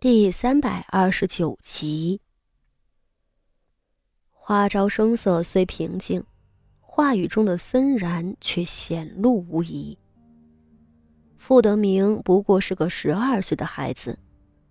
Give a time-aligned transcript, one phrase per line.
[0.00, 2.20] 第三百二十九集。
[4.30, 6.22] 花招声色虽平静，
[6.80, 9.98] 话语中的森然却显露无遗。
[11.36, 14.16] 傅德明不过是个十二岁的孩子，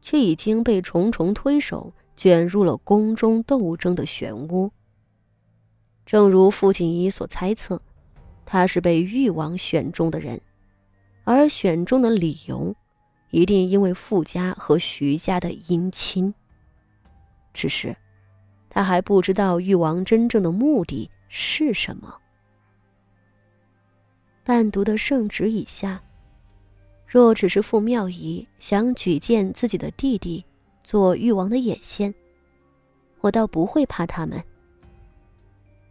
[0.00, 4.72] 却已经被重重推手卷入了宫中斗争的漩涡。
[6.04, 7.80] 正如傅锦仪所猜测，
[8.44, 10.40] 他是被誉王选中的人，
[11.22, 12.74] 而选中的理由。
[13.32, 16.32] 一定因为傅家和徐家的姻亲。
[17.52, 17.96] 只是，
[18.70, 22.14] 他还不知道誉王真正的目的是什么。
[24.44, 26.02] 伴读的圣旨以下，
[27.06, 30.44] 若只是傅妙仪想举荐自己的弟弟
[30.84, 32.14] 做誉王的眼线，
[33.20, 34.42] 我倒不会怕他们。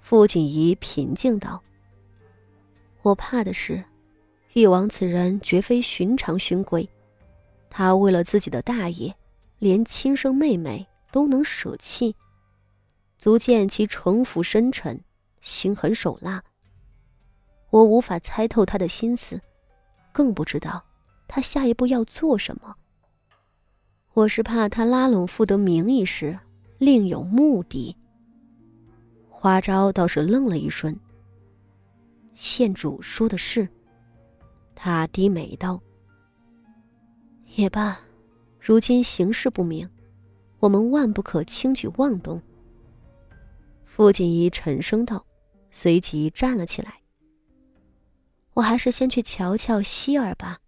[0.00, 1.62] 傅锦仪平静道
[3.02, 3.84] ：“我怕的是，
[4.54, 6.88] 誉王此人绝非寻常勋贵。”
[7.78, 9.14] 他为了自己的大业，
[9.58, 12.16] 连亲生妹妹都能舍弃，
[13.18, 14.98] 足见其城府深沉，
[15.42, 16.42] 心狠手辣。
[17.68, 19.38] 我无法猜透他的心思，
[20.10, 20.82] 更不知道
[21.28, 22.74] 他下一步要做什么。
[24.14, 26.38] 我是怕他拉拢傅德明一事
[26.78, 27.94] 另有目的。
[29.28, 30.98] 花招倒是愣了一瞬。
[32.32, 33.68] 县主说的是，
[34.74, 35.78] 他低眉道。
[37.56, 37.98] 也罢，
[38.60, 39.88] 如今形势不明，
[40.60, 42.42] 我们万不可轻举妄动。
[43.86, 45.24] 傅锦仪沉声道，
[45.70, 47.00] 随即站了起来。
[48.52, 50.58] 我还是先去瞧瞧希儿吧。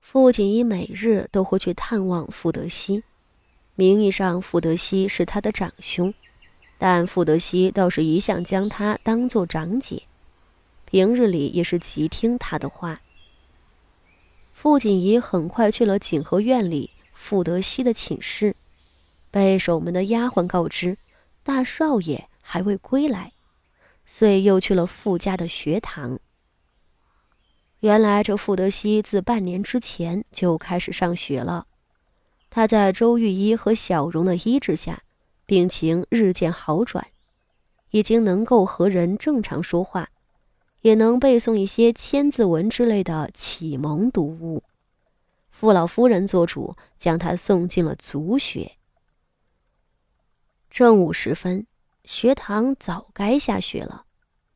[0.00, 3.04] 傅锦仪每日都会去探望傅德熙，
[3.76, 6.12] 名义上傅德熙是他的长兄，
[6.78, 10.02] 但傅德熙倒是一向将他当做长姐，
[10.84, 13.00] 平日里也是极听他的话。
[14.62, 18.54] 傅锦仪很快去了景和院里傅德熙的寝室，
[19.28, 20.96] 被守门的丫鬟告知
[21.42, 23.32] 大少爷还未归来，
[24.06, 26.20] 遂又去了傅家的学堂。
[27.80, 31.66] 原来这傅德熙自半年之前就开始上学了，
[32.48, 35.02] 他在周玉一和小荣的医治下，
[35.44, 37.04] 病情日渐好转，
[37.90, 40.10] 已经能够和人正常说话。
[40.82, 44.62] 也能背诵一些千字文之类的启蒙读物。
[45.50, 48.72] 傅老夫人做主，将他送进了族学。
[50.68, 51.66] 正午时分，
[52.04, 54.06] 学堂早该下雪了，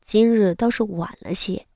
[0.00, 1.66] 今日倒是晚了些。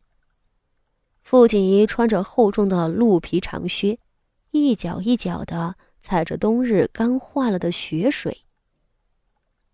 [1.22, 3.98] 傅锦仪穿着厚重的鹿皮长靴，
[4.50, 8.44] 一脚一脚的踩着冬日刚化了的雪水。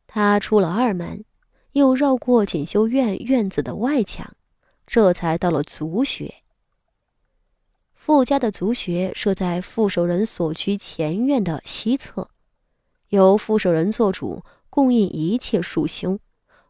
[0.09, 1.25] 他出了二门，
[1.73, 4.35] 又绕过锦绣院院子的外墙。
[4.87, 6.43] 这才到了族学。
[7.95, 12.29] 傅家的族学设在傅守仁所居前院的西侧，
[13.09, 16.19] 由傅守仁做主，供应一切庶修，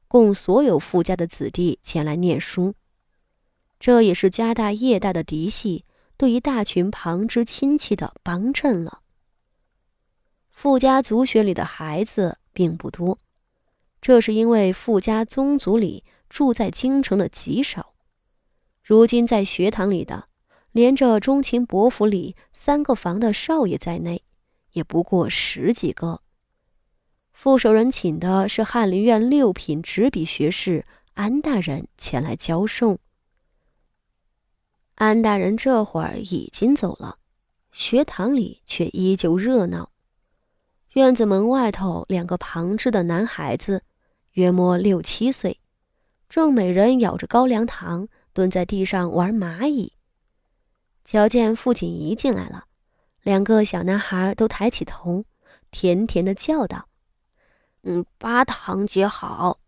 [0.06, 2.74] 供所有傅家的子弟前来念书。
[3.80, 5.84] 这也是家大业大的嫡系
[6.16, 9.00] 对于大群旁支亲戚的帮衬了。
[10.50, 13.18] 傅家族学里的孩子并不多，
[14.00, 17.93] 这是因为傅家宗族里住在京城的极少。
[18.84, 20.28] 如今在学堂里的，
[20.70, 24.22] 连着钟情伯府里三个房的少爷在内，
[24.72, 26.20] 也不过十几个。
[27.32, 30.84] 副守人请的是翰林院六品执笔学士
[31.14, 32.98] 安大人前来教授。
[34.96, 37.16] 安大人这会儿已经走了，
[37.72, 39.88] 学堂里却依旧热闹。
[40.92, 43.82] 院子门外头，两个旁支的男孩子，
[44.34, 45.58] 约莫六七岁，
[46.28, 48.06] 正每人咬着高粱糖。
[48.34, 49.94] 蹲在地上玩蚂蚁。
[51.04, 52.66] 瞧见傅锦仪进来了，
[53.22, 55.24] 两个小男孩都抬起头，
[55.70, 56.88] 甜甜的叫道
[57.84, 59.60] ：“嗯，八堂姐好。”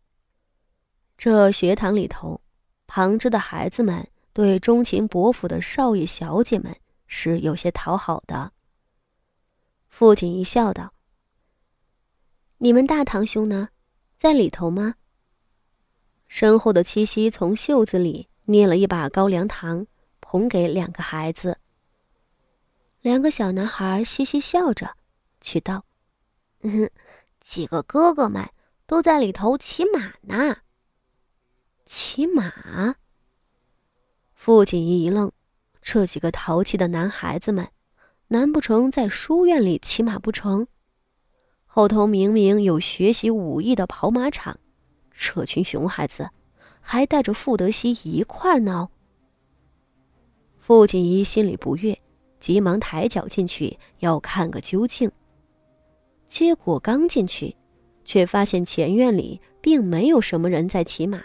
[1.17, 2.41] 这学堂里头，
[2.87, 6.75] 旁支的孩子们对钟情伯府的少爷小姐们
[7.07, 8.53] 是有些讨好的。
[9.89, 10.93] 傅锦仪笑道
[12.59, 13.69] ：“你们大堂兄呢，
[14.19, 14.97] 在里头吗？”
[16.29, 18.29] 身后的七夕从袖子里。
[18.47, 19.87] 捏了一把高粱糖，
[20.21, 21.59] 捧给两个孩子。
[23.01, 24.97] 两个小男孩嘻嘻笑着，
[25.41, 25.85] 去道
[27.41, 28.49] ：“几个哥哥们
[28.87, 30.57] 都在里头骑马呢。”
[31.87, 32.97] 骑马。
[34.35, 35.31] 傅锦衣一愣，
[35.83, 37.69] 这几个淘气的男孩子们，
[38.29, 40.67] 难不成在书院里骑马不成？
[41.65, 44.59] 后头明明有学习武艺的跑马场，
[45.13, 46.31] 这群熊孩子。
[46.89, 48.89] 还带着傅德熙一块闹。
[50.61, 51.99] 傅锦仪心里不悦，
[52.39, 55.11] 急忙抬脚进去要看个究竟。
[56.29, 57.57] 结果刚进去，
[58.05, 61.21] 却发现前院里并没有什么人在骑马，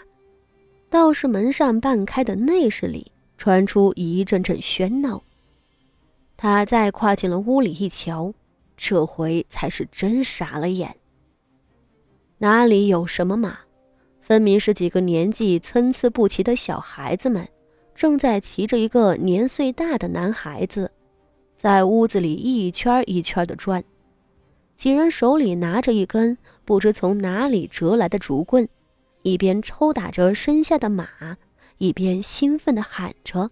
[0.90, 5.22] 倒是门扇半开的内室里传出一阵阵喧闹。
[6.36, 8.34] 他再跨进了屋里一瞧，
[8.76, 10.96] 这回才是真傻了眼。
[12.38, 13.60] 哪里有什么马，
[14.22, 17.46] 分明是几个年纪参差不齐的小孩子们，
[17.92, 20.92] 正在骑着一个年岁大的男孩子，
[21.56, 23.82] 在屋子里一圈一圈的转。
[24.76, 28.66] 几人手里拿着一根不知从哪里折来的竹棍，
[29.22, 31.36] 一边抽打着身下的马，
[31.78, 33.50] 一边兴奋地喊着：“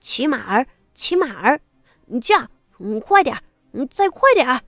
[0.00, 1.60] 骑马儿，骑马儿！
[2.06, 3.40] 你驾，嗯，快点，
[3.72, 4.60] 嗯，再快点儿！”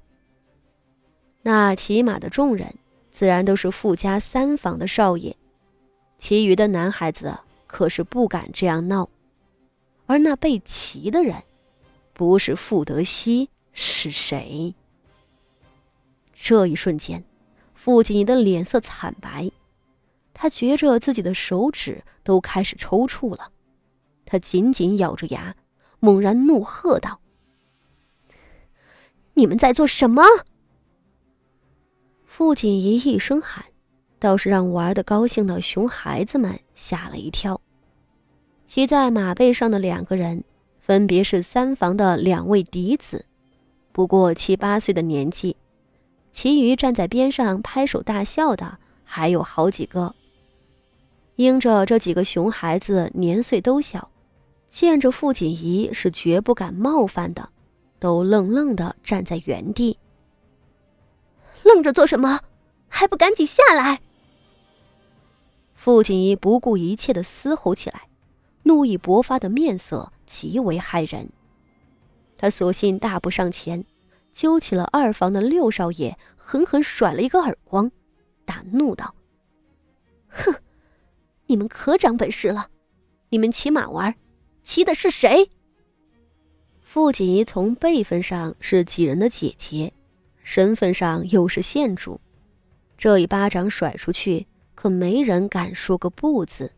[1.43, 2.75] 那骑马的众人。
[3.11, 5.37] 自然都是富家三房的少爷，
[6.19, 9.09] 其余的男孩子可是不敢这样闹。
[10.07, 11.43] 而那被骑的人，
[12.13, 14.75] 不是傅德熙是谁？
[16.35, 17.25] 这一瞬间，
[17.75, 19.51] 傅锦仪的脸色惨白，
[20.35, 23.53] 他觉着自己的手指都开始抽搐了。
[24.25, 25.55] 他紧紧咬着牙，
[25.99, 27.21] 猛然怒喝道
[29.35, 30.23] ：“你们在做什么？”
[32.41, 33.67] 傅锦仪一声喊，
[34.19, 37.61] 倒是让玩的高兴的熊孩子们吓了一跳。
[38.65, 40.43] 骑在马背上的两个人，
[40.79, 43.27] 分别是三房的两位嫡子，
[43.93, 45.55] 不过七八岁的年纪。
[46.33, 50.15] 其余站在边上拍手大笑的还有好几个。
[51.37, 54.09] 因着这几个熊孩子年岁都小，
[54.67, 57.51] 见着傅锦仪是绝不敢冒犯的，
[57.99, 59.99] 都愣愣的站在原地。
[61.63, 62.41] 愣着做什么？
[62.89, 64.01] 还不赶紧下来！
[65.75, 68.09] 傅锦衣不顾一切的嘶吼起来，
[68.65, 71.31] 怒意勃发的面色极为骇人。
[72.37, 73.85] 他索性大步上前，
[74.33, 77.91] 揪起了二房的六少爷，狠狠甩了一个耳光，
[78.45, 79.15] 大怒道
[80.29, 80.55] ：“哼，
[81.47, 82.69] 你们可长本事了！
[83.29, 84.15] 你们骑马玩，
[84.63, 85.51] 骑的是谁？”
[86.83, 89.93] 傅锦衣从辈分上是几人的姐姐。
[90.43, 92.21] 身份上又是县主，
[92.97, 96.73] 这一巴掌甩出去，可没人敢说个不字。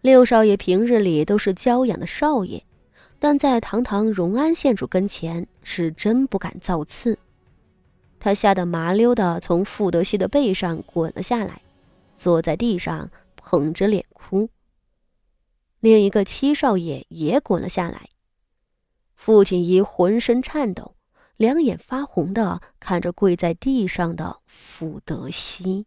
[0.00, 2.62] 六少爷平日里都是娇养的少爷，
[3.18, 7.18] 但在堂堂荣安县主跟前，是真不敢造次。
[8.20, 11.60] 他吓得麻溜的从傅德熙的背上滚了下来，
[12.14, 14.48] 坐在地上捧着脸哭。
[15.80, 18.08] 另一个七少爷也滚了下来，
[19.14, 20.93] 傅锦仪浑身颤抖。
[21.36, 25.86] 两眼发红的看着跪在地上的傅德熙。